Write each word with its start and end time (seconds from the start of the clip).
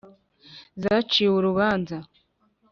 Zaciwe 0.81 1.33
urubanza 1.39 1.97